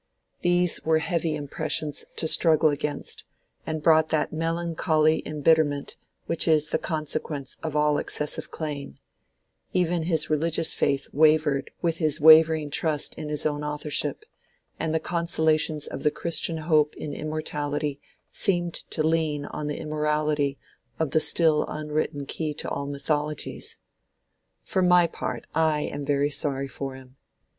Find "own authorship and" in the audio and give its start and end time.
13.45-14.91